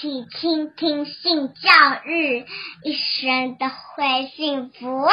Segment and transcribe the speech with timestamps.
[0.00, 1.70] 起倾听性教
[2.06, 2.46] 育，
[2.84, 5.08] 一生都会幸福。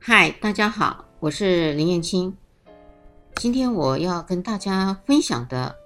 [0.00, 2.36] 嗨，大家好，我是林燕青。
[3.36, 5.76] 今天我要跟大家分享的，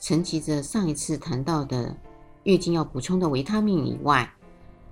[0.00, 1.94] 承接着上一次谈到的
[2.44, 4.32] 月经要补充的维他命以外，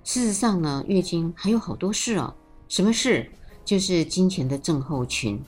[0.03, 2.35] 事实上呢，月经还有好多事哦。
[2.67, 3.31] 什么事？
[3.65, 5.43] 就是经前的症候群。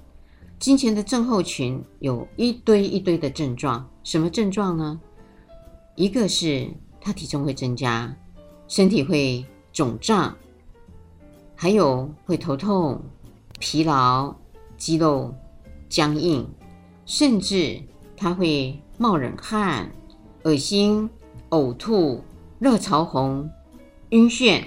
[0.58, 5.00] 经前的症候群有一堆一堆的症状，什么症状呢？
[5.94, 6.68] 一个是
[7.00, 8.12] 他体重会增加，
[8.68, 10.36] 身体会肿胀，
[11.56, 13.00] 还有会头痛、
[13.60, 14.36] 疲劳、
[14.78, 15.32] 肌肉
[15.90, 16.44] 僵硬，
[17.06, 17.80] 甚至
[18.18, 19.92] 他会冒冷汗、
[20.42, 21.08] 恶心、
[21.52, 22.24] 呕吐、
[22.58, 23.48] 热潮红、
[24.10, 24.64] 晕眩，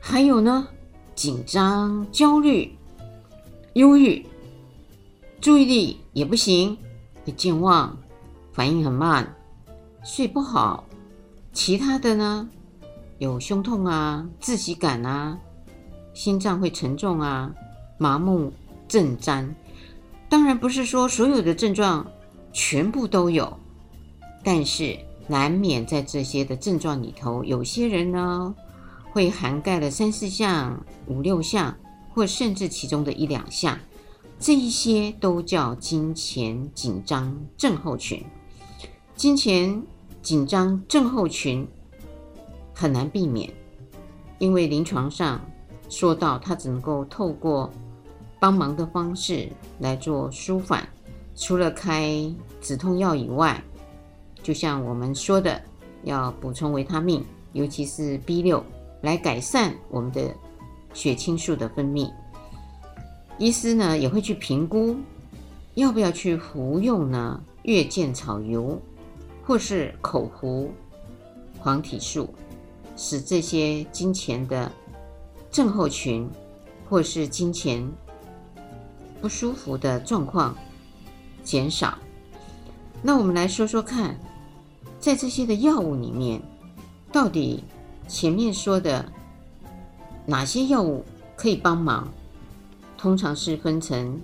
[0.00, 0.66] 还有呢，
[1.14, 2.76] 紧张、焦虑、
[3.74, 4.26] 忧郁。
[5.40, 6.76] 注意力也不行，
[7.24, 7.96] 会健忘，
[8.58, 9.36] 反应很慢，
[10.02, 10.84] 睡不好。
[11.52, 12.50] 其他的呢，
[13.18, 15.38] 有胸痛啊、窒息感啊、
[16.12, 17.54] 心脏会沉重啊、
[17.98, 18.52] 麻木、
[18.88, 19.54] 震颤。
[20.28, 22.04] 当然不是说所有的症状
[22.52, 23.56] 全部都有，
[24.42, 28.52] 但是难免在这些的症状里头，有些人呢
[29.12, 31.76] 会涵盖了三四项、五六项，
[32.12, 33.78] 或甚至其中的一两项。
[34.40, 38.20] 这一些都叫经前紧张症候群。
[39.18, 39.82] 金钱
[40.22, 41.66] 紧张症候群
[42.72, 43.52] 很难避免，
[44.38, 45.40] 因为临床上
[45.88, 47.68] 说到，它只能够透过
[48.38, 49.48] 帮忙的方式
[49.80, 50.88] 来做舒缓。
[51.34, 53.60] 除了开止痛药以外，
[54.40, 55.60] 就像我们说的，
[56.04, 58.64] 要补充维他命，尤其是 B 六，
[59.00, 60.32] 来改善我们的
[60.94, 62.08] 血清素的分泌。
[63.36, 64.94] 医师呢也会去评估，
[65.74, 68.80] 要不要去服用呢月见草油，
[69.48, 70.70] 或是口服
[71.58, 72.28] 黄体素，
[72.98, 74.70] 使这些经前的
[75.50, 76.28] 症候群，
[76.86, 77.90] 或是金钱
[79.22, 80.54] 不舒服的状况
[81.42, 81.96] 减少。
[83.00, 84.20] 那我们来说说看，
[85.00, 86.42] 在这些的药物里面，
[87.10, 87.64] 到底
[88.06, 89.10] 前面说的
[90.26, 91.02] 哪些药物
[91.34, 92.06] 可以帮忙？
[92.98, 94.20] 通常是分成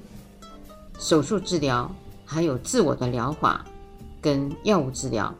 [0.98, 1.90] 手术治疗，
[2.26, 3.64] 还有自我的疗法
[4.24, 5.34] 跟药物治疗。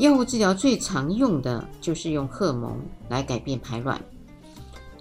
[0.00, 2.76] 药物治疗最常用的就是用荷蒙
[3.08, 4.00] 来改变排卵。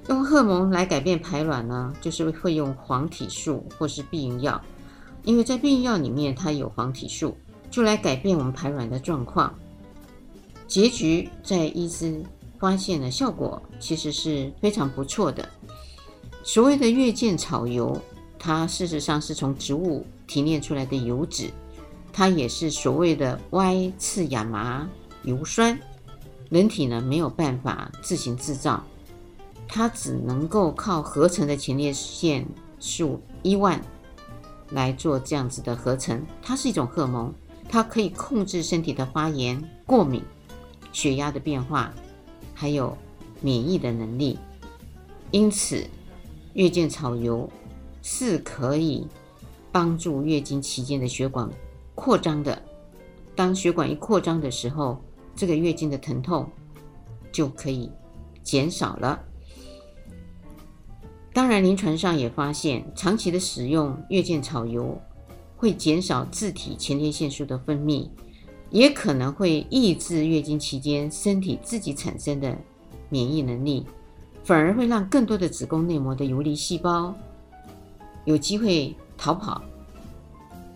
[0.08, 4.62] 用荷蒙来改变排卵呢，就是会用黄体素或是避孕药，
[5.24, 7.36] 因为在避孕药里面它有黄体素，
[7.72, 9.54] 就来改变我们排卵的状况。
[10.68, 12.24] 结局在医师
[12.60, 15.48] 发现的效果其实是非常不错的。
[16.44, 18.00] 所谓的月见草油，
[18.40, 21.52] 它事实上是从植物提炼出来的油脂，
[22.18, 24.90] 它也是所谓的 Y 次亚麻
[25.22, 25.80] 油酸，
[26.50, 28.84] 人体呢没有办法自行制造，
[29.68, 32.44] 它只能够靠合成的前列腺
[32.80, 33.80] 素 E1
[34.72, 36.26] 来做这样子的合成。
[36.42, 37.32] 它是一种荷尔蒙，
[37.70, 40.24] 它可以控制身体的发炎、过敏、
[40.92, 41.94] 血压的变化，
[42.56, 42.98] 还有
[43.42, 44.40] 免疫的能力，
[45.30, 45.86] 因此。
[46.56, 47.48] 月见草油
[48.02, 49.06] 是可以
[49.72, 51.48] 帮助月经期间的血管
[51.98, 52.62] 扩张的。
[53.36, 55.02] 当血管一扩张的时候，
[55.36, 56.48] 这个月经的疼痛
[57.32, 57.92] 就可以
[58.44, 59.20] 减少了。
[61.34, 65.00] 当然，临床上也发现，长期的使用月见草油
[65.56, 68.08] 会减少自体前列腺素的分泌，
[68.70, 72.56] 也可能会抑制月经期间身体自己产生的
[73.10, 73.86] 免疫能力。
[74.44, 77.14] 反而会让更多的子宫内膜的游离细胞
[78.24, 79.62] 有机会逃跑，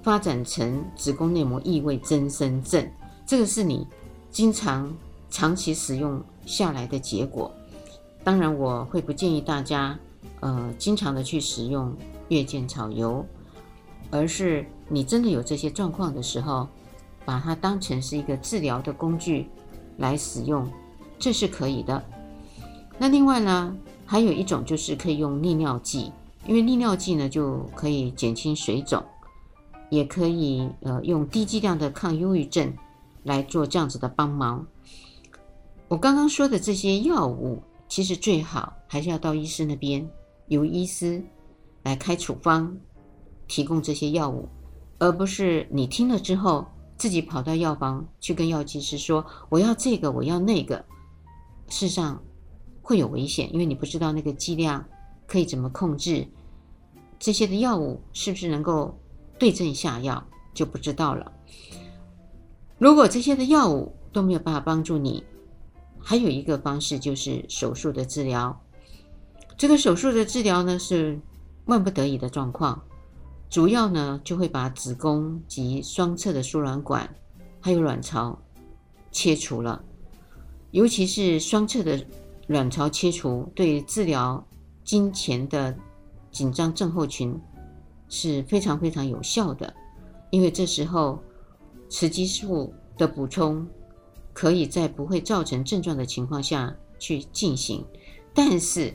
[0.03, 2.89] 发展成子宫内膜异位增生症。
[3.25, 3.87] 这个是你
[4.29, 4.93] 经常
[5.29, 7.51] 长期使用下来的结果。
[8.23, 9.97] 当然，我会不建议大家，
[10.41, 11.95] 呃，经常的去使用
[12.29, 13.25] 月见草油，
[14.09, 16.67] 而是你真的有这些状况的时候，
[17.25, 19.47] 把它当成是一个治疗的工具
[19.97, 20.69] 来使用，
[21.17, 22.03] 这是可以的。
[22.97, 26.11] 那另外呢，还有一种就是可以用利尿剂，
[26.45, 29.03] 因为利尿剂呢就可以减轻水肿，
[29.91, 32.73] 也可以呃用低剂量的抗忧郁症
[33.21, 34.65] 来做这样子的帮忙。
[35.87, 40.09] 我刚刚说的这些药物，其实最好还是要到医师那边，
[40.47, 41.23] 由医师
[41.83, 42.75] 来开处方，
[43.47, 44.49] 提供这些药物，
[44.97, 46.65] 而不是你听了之后
[46.97, 50.83] 自己跑到药房去跟药剂师说我要这个，我要那个，
[51.67, 52.19] 事实上。
[52.83, 54.83] 会有危险，因为你不知道那个剂量
[55.27, 56.27] 可以怎么控制，
[57.19, 58.99] 这些的药物是不是能够
[59.41, 60.23] 对症下药
[60.53, 61.31] 就不知道了。
[62.77, 65.23] 如果这些的药物都没有办法帮助你，
[65.99, 68.61] 还有一个方式就是手术的治疗。
[69.57, 71.19] 这个手术的治疗呢，是
[71.65, 72.83] 万不得已的状况，
[73.49, 77.09] 主要呢就会把子宫及双侧的输卵管
[77.59, 78.39] 还有卵巢
[79.11, 79.83] 切除了，
[80.69, 81.99] 尤其是双侧的
[82.45, 84.47] 卵巢切除，对治疗
[84.83, 85.75] 经前的
[86.31, 87.35] 紧张症候群
[88.11, 89.73] 是非常非常有效的，
[90.29, 91.19] 因为这时候
[91.89, 93.67] 雌激素的补充
[94.31, 97.83] 可以在不会造成症状的情况下去进行，
[98.35, 98.93] 但是。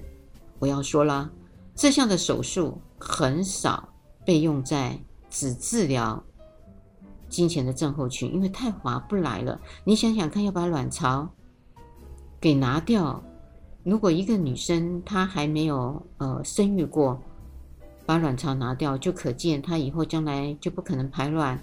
[0.58, 1.30] 我要说了，
[1.74, 3.86] 这项的手术很少
[4.24, 4.98] 被用在
[5.28, 6.24] 只治疗
[7.28, 9.60] 金钱的症候群，因为太划不来了。
[9.84, 11.28] 你想想看，要把卵巢
[12.40, 13.22] 给拿掉，
[13.84, 17.20] 如果一个女生她还没有呃生育过，
[18.06, 21.61] 把卵巢拿掉，就可见她以后将来就不可能排卵，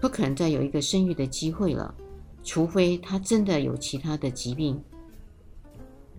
[0.00, 1.94] 不可能再有一个生育的机会了，
[2.42, 4.82] 除非她真的有其他的疾病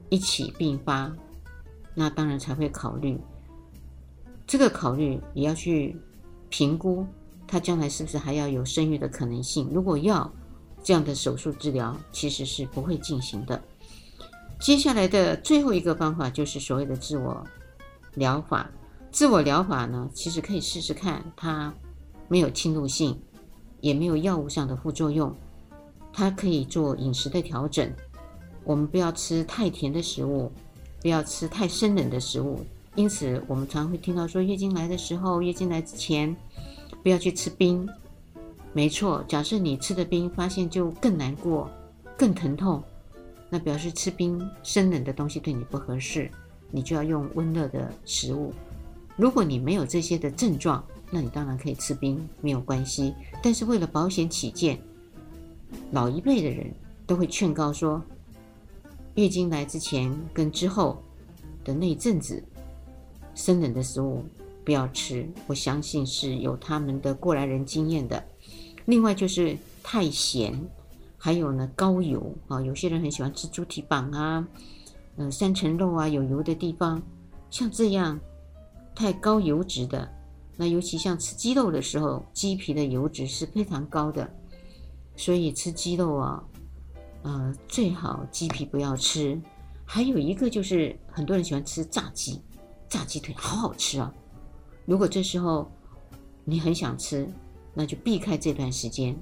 [0.10, 1.12] 一起并发。
[1.94, 3.20] 那当然才会考虑，
[4.48, 5.98] 这个考虑也要去
[6.50, 7.06] 评估，
[7.46, 9.70] 他将来是不是还要有生育的可能性。
[9.74, 10.32] 如果要
[10.82, 13.62] 这样的手术治疗，其实是不会进行的。
[14.60, 17.44] 接下来的最后一个方法就是所谓的自我
[18.14, 18.70] 疗法。
[19.12, 21.74] 自我疗法呢，其实可以试试看，它
[22.28, 23.19] 没有侵入性，
[23.80, 25.36] 也没有药物上的副作用，
[26.13, 27.92] 它可以做饮食的调整。
[28.63, 30.52] 我们不要吃太甜的食物。
[31.04, 32.60] 不要吃太生冷的食物，
[32.94, 36.38] 因此我们常会听到说，月经来的时候，月经来之前
[37.02, 37.90] 不要去吃冰。
[38.72, 41.68] 没错，假设你吃的冰发现就更难过、
[42.16, 42.84] 更疼痛，
[43.50, 46.30] 那表示吃冰生冷的东西对你不合适，
[46.69, 48.54] 你就要用温热的食物。
[49.21, 53.13] 如果你没有这些的症状，那你当然可以吃冰，没有关系。
[53.44, 54.81] 但是为了保险起见，
[55.91, 56.73] 老一辈的人
[57.06, 58.01] 都会劝告说。
[59.13, 61.00] 月经来之前跟之后
[61.63, 62.44] 的那阵子，
[63.35, 64.25] 生冷的食物
[64.65, 65.29] 不要吃。
[65.45, 68.23] 我相信是有他们的过来人经验的。
[68.85, 70.59] 另外就是太咸，
[71.15, 74.47] 还有呢高油啊，有些人很喜欢吃猪蹄膀啊，
[75.18, 77.00] 嗯、呃，三层肉啊，有油的地方，
[77.51, 78.19] 像这样
[78.96, 80.08] 太高油脂的，
[80.58, 84.30] 那尤其像吃鸡肉的时候，鸡皮的油脂是非常高的，
[85.16, 86.44] 所以吃鸡肉啊。
[87.24, 89.40] 呃，最好鸡皮不要吃。
[89.86, 92.42] 还有一个就是，很多人喜欢吃炸鸡，
[92.90, 94.12] 炸鸡腿好好吃啊。
[94.86, 95.72] 如果这时候
[96.44, 97.28] 你很想吃，
[97.74, 99.16] 那就避开这段时间，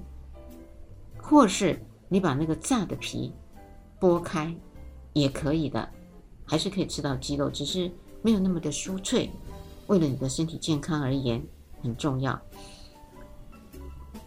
[1.18, 3.32] 或是你把那个炸的皮
[4.00, 4.54] 剥开，
[5.12, 5.86] 也可以的，
[6.44, 7.90] 还是可以吃到鸡肉，只是
[8.22, 9.28] 没有那么的酥脆。
[9.90, 11.42] 为了你的身体健康而言，
[11.82, 12.40] 很重要。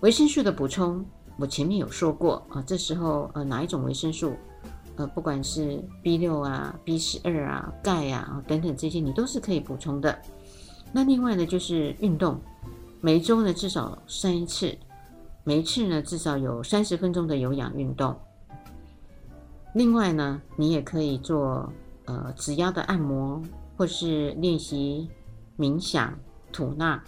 [0.01, 1.04] 维生素的补充。
[1.38, 4.33] 我前面有说过啊，这时候呃哪一种维生素，
[4.98, 10.15] 呃不管是 B 六啊、B 十二啊、钙啊等等这些，你都是可以补充的。
[10.92, 12.39] 那另外呢就是运动，
[13.00, 14.77] 每周呢至少三次，
[15.45, 18.13] 每一次呢至少有三十分钟的有氧运动。
[19.74, 21.71] 另外呢，你也可以做
[22.06, 23.42] 呃指压的按摩，
[23.75, 25.09] 或是练习
[25.57, 26.17] 冥想、
[26.51, 27.03] 吐纳。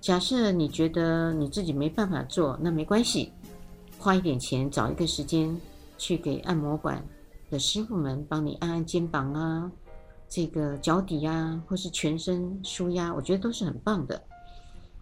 [0.00, 3.32] 假设你觉得你自己没办法做，那没关系。
[3.98, 5.58] 花一点钱找一个时间
[5.98, 7.02] 去给按摩馆
[7.50, 9.70] 的师傅们帮你按按肩膀啊，
[10.28, 14.22] 这个脚底呀，或是全身舒压，我觉得都是很棒的。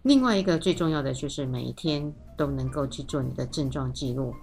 [0.03, 4.33] 另外一个最重要的就是每一天都能够去做你的症状记录，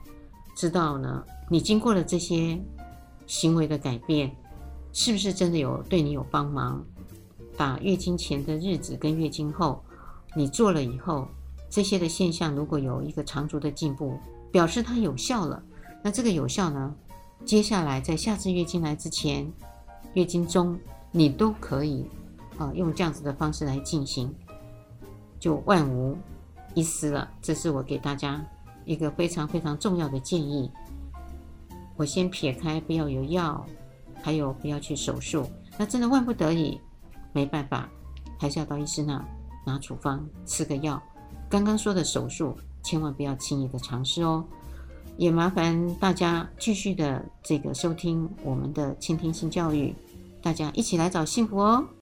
[0.55, 2.61] 知道呢你经过了这些
[3.27, 4.31] 行为的改变，
[4.93, 6.85] 是不是真的有对你有帮忙？
[7.57, 9.83] 把月经前的日子跟月经后
[10.35, 11.29] 你做了以后，
[11.71, 14.19] 这些的现象如果有一个长足的进步。
[14.53, 15.63] 表示它有效了，
[16.03, 16.95] 那这个有效呢？
[17.43, 19.51] 接下来在下次月经来之前、
[20.13, 20.79] 月经中，
[21.11, 22.07] 你都可以
[22.59, 24.31] 啊、用这样子的方式来进行，
[25.41, 26.15] 就万无
[26.75, 27.31] 一失了。
[27.41, 28.45] 这是我给大家
[28.85, 30.71] 一个非常非常重要的建议。
[31.97, 33.65] 我先撇开不要有药，
[34.21, 35.47] 还有不要去手术。
[35.79, 36.79] 那真的万不得已，
[37.33, 37.89] 没办法，
[38.39, 39.25] 还是要到医生那
[39.65, 41.03] 拿处方吃个药。
[41.49, 42.57] 刚刚说的手术。
[42.85, 44.45] 千万不要轻易的尝试哦，
[45.17, 49.95] 也麻烦大家继续的这个收听我们的倾听性教育，
[50.43, 51.85] 大家一起来找幸福哦。